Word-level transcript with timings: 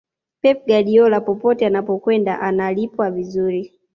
pep 0.41 0.65
guardiola 0.67 1.21
popote 1.21 1.65
anapokwenda 1.65 2.39
analipwa 2.39 3.11
vizuri 3.11 3.73